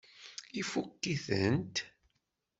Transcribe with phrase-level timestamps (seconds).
[0.61, 1.75] Ifukk-itent?